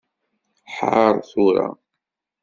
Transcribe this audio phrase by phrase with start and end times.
[0.75, 1.67] Ḥeṛṛ tura.